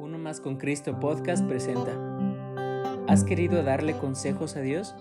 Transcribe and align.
Uno 0.00 0.16
más 0.16 0.40
con 0.40 0.56
Cristo 0.56 0.98
Podcast 0.98 1.46
presenta. 1.46 1.92
¿Has 3.06 3.22
querido 3.22 3.62
darle 3.62 3.98
consejos 3.98 4.56
a 4.56 4.62
Dios? 4.62 4.94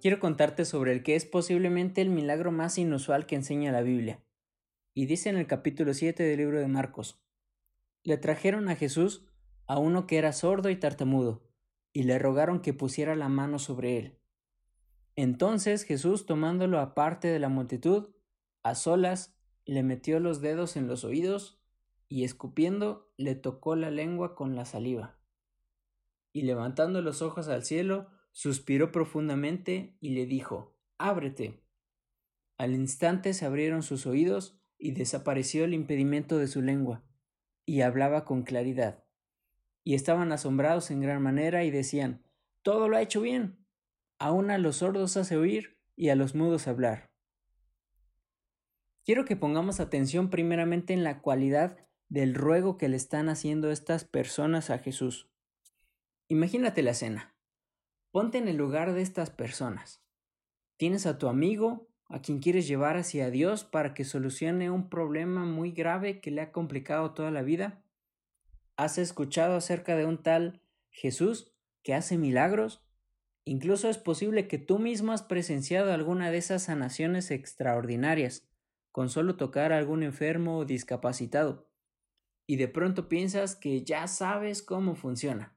Quiero 0.00 0.20
contarte 0.20 0.64
sobre 0.64 0.92
el 0.92 1.02
que 1.02 1.16
es 1.16 1.26
posiblemente 1.26 2.02
el 2.02 2.10
milagro 2.10 2.52
más 2.52 2.78
inusual 2.78 3.26
que 3.26 3.34
enseña 3.34 3.72
la 3.72 3.80
Biblia. 3.80 4.22
Y 4.94 5.06
dice 5.06 5.28
en 5.28 5.36
el 5.36 5.48
capítulo 5.48 5.92
7 5.92 6.22
del 6.22 6.38
libro 6.38 6.60
de 6.60 6.68
Marcos. 6.68 7.20
Le 8.04 8.16
trajeron 8.16 8.68
a 8.68 8.76
Jesús 8.76 9.26
a 9.66 9.80
uno 9.80 10.06
que 10.06 10.18
era 10.18 10.32
sordo 10.32 10.70
y 10.70 10.76
tartamudo, 10.76 11.42
y 11.92 12.04
le 12.04 12.16
rogaron 12.20 12.60
que 12.60 12.74
pusiera 12.74 13.16
la 13.16 13.28
mano 13.28 13.58
sobre 13.58 13.98
él. 13.98 14.18
Entonces 15.16 15.82
Jesús, 15.82 16.26
tomándolo 16.26 16.78
aparte 16.78 17.26
de 17.26 17.40
la 17.40 17.48
multitud, 17.48 18.10
a 18.62 18.76
solas, 18.76 19.34
le 19.64 19.82
metió 19.82 20.20
los 20.20 20.40
dedos 20.40 20.76
en 20.76 20.86
los 20.86 21.02
oídos 21.02 21.58
y 22.08 22.24
escupiendo 22.24 23.12
le 23.16 23.34
tocó 23.34 23.76
la 23.76 23.90
lengua 23.90 24.34
con 24.34 24.56
la 24.56 24.64
saliva. 24.64 25.18
Y 26.32 26.42
levantando 26.42 27.02
los 27.02 27.22
ojos 27.22 27.48
al 27.48 27.64
cielo, 27.64 28.08
suspiró 28.32 28.92
profundamente 28.92 29.96
y 30.00 30.10
le 30.10 30.26
dijo, 30.26 30.76
Ábrete. 30.98 31.62
Al 32.56 32.74
instante 32.74 33.34
se 33.34 33.44
abrieron 33.44 33.82
sus 33.82 34.06
oídos 34.06 34.60
y 34.78 34.92
desapareció 34.92 35.64
el 35.64 35.74
impedimento 35.74 36.38
de 36.38 36.48
su 36.48 36.62
lengua, 36.62 37.04
y 37.66 37.82
hablaba 37.82 38.24
con 38.24 38.42
claridad. 38.42 39.04
Y 39.84 39.94
estaban 39.94 40.32
asombrados 40.32 40.90
en 40.90 41.00
gran 41.00 41.22
manera 41.22 41.64
y 41.64 41.70
decían, 41.70 42.24
Todo 42.62 42.88
lo 42.88 42.96
ha 42.96 43.02
hecho 43.02 43.20
bien. 43.20 43.64
Aún 44.18 44.50
a 44.50 44.58
los 44.58 44.76
sordos 44.76 45.16
hace 45.16 45.36
oír 45.36 45.78
y 45.96 46.08
a 46.08 46.16
los 46.16 46.34
mudos 46.34 46.68
hablar. 46.68 47.10
Quiero 49.04 49.24
que 49.24 49.36
pongamos 49.36 49.80
atención 49.80 50.28
primeramente 50.28 50.92
en 50.92 51.02
la 51.02 51.22
cualidad 51.22 51.87
del 52.08 52.34
ruego 52.34 52.78
que 52.78 52.88
le 52.88 52.96
están 52.96 53.28
haciendo 53.28 53.70
estas 53.70 54.04
personas 54.04 54.70
a 54.70 54.78
Jesús. 54.78 55.28
Imagínate 56.28 56.82
la 56.82 56.92
escena. 56.92 57.34
Ponte 58.10 58.38
en 58.38 58.48
el 58.48 58.56
lugar 58.56 58.94
de 58.94 59.02
estas 59.02 59.30
personas. 59.30 60.02
Tienes 60.76 61.06
a 61.06 61.18
tu 61.18 61.28
amigo 61.28 61.88
a 62.08 62.22
quien 62.22 62.38
quieres 62.38 62.66
llevar 62.66 62.96
hacia 62.96 63.30
Dios 63.30 63.64
para 63.64 63.92
que 63.92 64.04
solucione 64.04 64.70
un 64.70 64.88
problema 64.88 65.44
muy 65.44 65.72
grave 65.72 66.20
que 66.20 66.30
le 66.30 66.40
ha 66.40 66.52
complicado 66.52 67.12
toda 67.12 67.30
la 67.30 67.42
vida. 67.42 67.82
¿Has 68.76 68.96
escuchado 68.96 69.56
acerca 69.56 69.94
de 69.94 70.06
un 70.06 70.22
tal 70.22 70.62
Jesús 70.90 71.52
que 71.82 71.94
hace 71.94 72.16
milagros? 72.16 72.82
Incluso 73.44 73.90
es 73.90 73.98
posible 73.98 74.48
que 74.48 74.58
tú 74.58 74.78
mismo 74.78 75.12
has 75.12 75.22
presenciado 75.22 75.92
alguna 75.92 76.30
de 76.30 76.38
esas 76.38 76.62
sanaciones 76.62 77.30
extraordinarias, 77.30 78.48
con 78.92 79.10
solo 79.10 79.36
tocar 79.36 79.72
a 79.72 79.78
algún 79.78 80.02
enfermo 80.02 80.58
o 80.58 80.64
discapacitado 80.64 81.67
y 82.50 82.56
de 82.56 82.66
pronto 82.66 83.08
piensas 83.08 83.54
que 83.54 83.84
ya 83.84 84.08
sabes 84.08 84.62
cómo 84.62 84.94
funciona. 84.94 85.54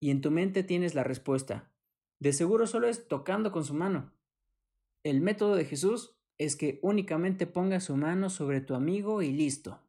Y 0.00 0.10
en 0.10 0.20
tu 0.20 0.30
mente 0.30 0.62
tienes 0.62 0.94
la 0.94 1.02
respuesta. 1.02 1.72
De 2.20 2.34
seguro 2.34 2.66
solo 2.66 2.88
es 2.88 3.08
tocando 3.08 3.50
con 3.50 3.64
su 3.64 3.72
mano. 3.72 4.12
El 5.02 5.22
método 5.22 5.56
de 5.56 5.64
Jesús 5.64 6.14
es 6.36 6.56
que 6.56 6.78
únicamente 6.82 7.46
ponga 7.46 7.80
su 7.80 7.96
mano 7.96 8.28
sobre 8.28 8.60
tu 8.60 8.74
amigo 8.74 9.22
y 9.22 9.32
listo. 9.32 9.80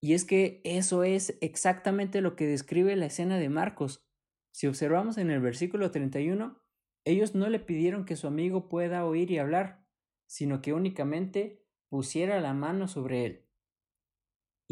Y 0.00 0.14
es 0.14 0.24
que 0.24 0.60
eso 0.62 1.02
es 1.02 1.36
exactamente 1.40 2.20
lo 2.20 2.36
que 2.36 2.46
describe 2.46 2.94
la 2.94 3.06
escena 3.06 3.38
de 3.38 3.48
Marcos. 3.48 4.06
Si 4.52 4.68
observamos 4.68 5.18
en 5.18 5.32
el 5.32 5.40
versículo 5.40 5.90
31, 5.90 6.56
ellos 7.04 7.34
no 7.34 7.48
le 7.48 7.58
pidieron 7.58 8.04
que 8.04 8.14
su 8.14 8.28
amigo 8.28 8.68
pueda 8.68 9.04
oír 9.04 9.32
y 9.32 9.38
hablar, 9.38 9.84
sino 10.26 10.62
que 10.62 10.72
únicamente 10.72 11.64
pusiera 11.88 12.40
la 12.40 12.54
mano 12.54 12.86
sobre 12.86 13.26
él. 13.26 13.44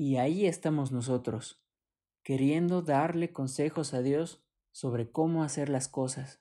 Y 0.02 0.16
ahí 0.16 0.46
estamos 0.46 0.92
nosotros, 0.92 1.62
queriendo 2.22 2.80
darle 2.80 3.34
consejos 3.34 3.92
a 3.92 4.00
Dios 4.00 4.42
sobre 4.72 5.10
cómo 5.10 5.44
hacer 5.44 5.68
las 5.68 5.88
cosas. 5.88 6.40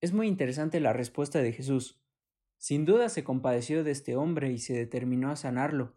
Es 0.00 0.12
muy 0.12 0.26
interesante 0.26 0.80
la 0.80 0.92
respuesta 0.92 1.40
de 1.40 1.52
Jesús. 1.52 2.02
Sin 2.58 2.84
duda 2.84 3.08
se 3.08 3.22
compadeció 3.22 3.84
de 3.84 3.92
este 3.92 4.16
hombre 4.16 4.50
y 4.50 4.58
se 4.58 4.74
determinó 4.74 5.30
a 5.30 5.36
sanarlo, 5.36 5.94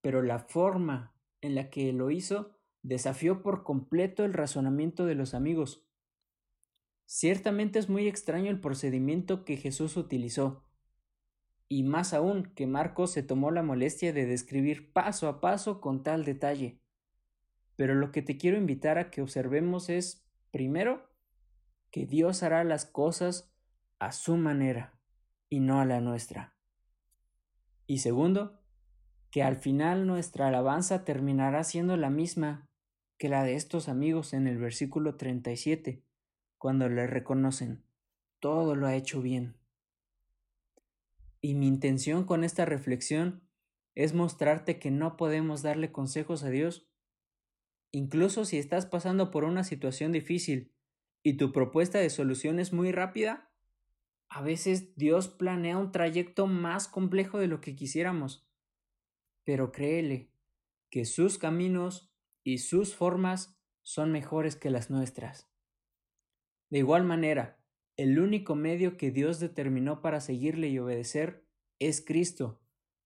pero 0.00 0.22
la 0.22 0.38
forma 0.38 1.14
en 1.42 1.54
la 1.54 1.68
que 1.68 1.92
lo 1.92 2.10
hizo 2.10 2.56
desafió 2.80 3.42
por 3.42 3.62
completo 3.62 4.24
el 4.24 4.32
razonamiento 4.32 5.04
de 5.04 5.16
los 5.16 5.34
amigos. 5.34 5.86
Ciertamente 7.04 7.78
es 7.78 7.90
muy 7.90 8.08
extraño 8.08 8.50
el 8.50 8.62
procedimiento 8.62 9.44
que 9.44 9.58
Jesús 9.58 9.98
utilizó, 9.98 10.64
y 11.68 11.82
más 11.82 12.14
aún 12.14 12.44
que 12.54 12.66
Marcos 12.66 13.12
se 13.12 13.22
tomó 13.22 13.50
la 13.50 13.62
molestia 13.62 14.12
de 14.12 14.26
describir 14.26 14.92
paso 14.92 15.28
a 15.28 15.40
paso 15.40 15.80
con 15.80 16.02
tal 16.02 16.24
detalle. 16.24 16.80
Pero 17.76 17.94
lo 17.94 18.12
que 18.12 18.22
te 18.22 18.36
quiero 18.36 18.56
invitar 18.56 18.98
a 18.98 19.10
que 19.10 19.20
observemos 19.20 19.88
es, 19.88 20.24
primero, 20.50 21.10
que 21.90 22.06
Dios 22.06 22.42
hará 22.42 22.64
las 22.64 22.86
cosas 22.86 23.52
a 23.98 24.12
su 24.12 24.36
manera 24.36 24.98
y 25.48 25.60
no 25.60 25.80
a 25.80 25.84
la 25.84 26.00
nuestra. 26.00 26.54
Y 27.86 27.98
segundo, 27.98 28.60
que 29.30 29.42
al 29.42 29.56
final 29.56 30.06
nuestra 30.06 30.48
alabanza 30.48 31.04
terminará 31.04 31.64
siendo 31.64 31.96
la 31.96 32.10
misma 32.10 32.68
que 33.18 33.28
la 33.28 33.44
de 33.44 33.54
estos 33.54 33.88
amigos 33.88 34.32
en 34.32 34.46
el 34.46 34.58
versículo 34.58 35.16
37, 35.16 36.02
cuando 36.58 36.88
le 36.88 37.06
reconocen, 37.06 37.84
todo 38.40 38.74
lo 38.74 38.86
ha 38.86 38.94
hecho 38.94 39.22
bien. 39.22 39.56
Y 41.40 41.54
mi 41.54 41.66
intención 41.66 42.24
con 42.24 42.44
esta 42.44 42.64
reflexión 42.64 43.48
es 43.94 44.14
mostrarte 44.14 44.78
que 44.78 44.90
no 44.90 45.16
podemos 45.16 45.62
darle 45.62 45.92
consejos 45.92 46.44
a 46.44 46.50
Dios. 46.50 46.88
Incluso 47.92 48.44
si 48.44 48.58
estás 48.58 48.86
pasando 48.86 49.30
por 49.30 49.44
una 49.44 49.64
situación 49.64 50.12
difícil 50.12 50.74
y 51.22 51.36
tu 51.36 51.52
propuesta 51.52 51.98
de 51.98 52.10
solución 52.10 52.58
es 52.58 52.72
muy 52.72 52.92
rápida, 52.92 53.50
a 54.28 54.42
veces 54.42 54.94
Dios 54.96 55.28
planea 55.28 55.78
un 55.78 55.92
trayecto 55.92 56.46
más 56.46 56.88
complejo 56.88 57.38
de 57.38 57.46
lo 57.46 57.60
que 57.60 57.74
quisiéramos. 57.74 58.46
Pero 59.44 59.72
créele 59.72 60.30
que 60.90 61.04
sus 61.04 61.38
caminos 61.38 62.12
y 62.44 62.58
sus 62.58 62.94
formas 62.94 63.58
son 63.82 64.12
mejores 64.12 64.56
que 64.56 64.70
las 64.70 64.90
nuestras. 64.90 65.48
De 66.70 66.78
igual 66.78 67.04
manera, 67.04 67.64
el 67.96 68.18
único 68.18 68.54
medio 68.54 68.96
que 68.96 69.10
Dios 69.10 69.40
determinó 69.40 70.02
para 70.02 70.20
seguirle 70.20 70.68
y 70.68 70.78
obedecer 70.78 71.46
es 71.78 72.04
Cristo. 72.04 72.60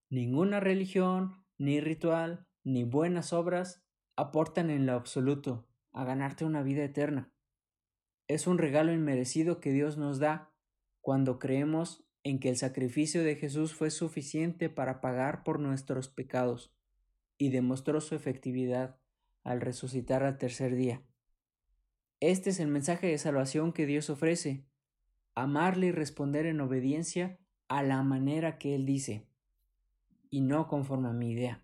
Ninguna 0.08 0.58
religión, 0.58 1.44
ni 1.58 1.80
ritual, 1.80 2.48
ni 2.64 2.82
buenas 2.84 3.32
obras 3.32 3.84
aportan 4.16 4.68
en 4.68 4.86
lo 4.86 4.94
absoluto 4.94 5.68
a 5.92 6.04
ganarte 6.04 6.44
una 6.44 6.62
vida 6.62 6.82
eterna. 6.82 7.32
Es 8.26 8.46
un 8.46 8.58
regalo 8.58 8.92
inmerecido 8.92 9.60
que 9.60 9.72
Dios 9.72 9.96
nos 9.96 10.18
da 10.18 10.52
cuando 11.00 11.38
creemos 11.38 12.04
en 12.22 12.38
que 12.38 12.48
el 12.48 12.56
sacrificio 12.56 13.22
de 13.24 13.36
Jesús 13.36 13.74
fue 13.74 13.90
suficiente 13.90 14.68
para 14.68 15.00
pagar 15.00 15.42
por 15.42 15.58
nuestros 15.58 16.08
pecados 16.08 16.74
y 17.38 17.50
demostró 17.50 18.00
su 18.00 18.14
efectividad 18.14 18.98
al 19.42 19.60
resucitar 19.60 20.22
al 20.22 20.36
tercer 20.36 20.74
día. 20.74 21.02
Este 22.20 22.50
es 22.50 22.60
el 22.60 22.68
mensaje 22.68 23.06
de 23.06 23.16
salvación 23.16 23.72
que 23.72 23.86
Dios 23.86 24.10
ofrece, 24.10 24.66
amarle 25.34 25.86
y 25.86 25.92
responder 25.92 26.46
en 26.46 26.60
obediencia 26.60 27.38
a 27.68 27.82
la 27.82 28.02
manera 28.02 28.58
que 28.58 28.74
Él 28.74 28.86
dice 28.86 29.26
y 30.30 30.40
no 30.40 30.68
conforme 30.68 31.08
a 31.08 31.12
mi 31.12 31.32
idea. 31.32 31.62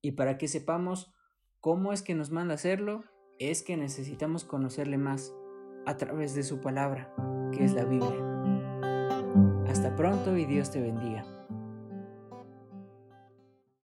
Y 0.00 0.12
para 0.12 0.38
que 0.38 0.48
sepamos 0.48 1.12
cómo 1.60 1.92
es 1.92 2.02
que 2.02 2.14
nos 2.14 2.30
manda 2.30 2.54
hacerlo, 2.54 3.04
es 3.38 3.62
que 3.62 3.76
necesitamos 3.76 4.44
conocerle 4.44 4.98
más 4.98 5.34
a 5.86 5.96
través 5.96 6.34
de 6.34 6.42
su 6.42 6.60
palabra, 6.60 7.14
que 7.52 7.64
es 7.64 7.74
la 7.74 7.84
Biblia. 7.84 8.32
Hasta 9.66 9.94
pronto 9.96 10.36
y 10.36 10.44
Dios 10.44 10.70
te 10.70 10.80
bendiga. 10.80 11.41